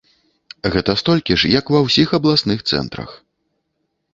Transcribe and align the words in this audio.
Гэта 0.75 0.95
столькі 1.01 1.37
ж, 1.41 1.51
як 1.59 1.69
у 1.73 1.75
ва 1.75 1.81
ўсіх 1.89 2.17
абласных 2.19 2.67
цэнтрах. 2.71 3.09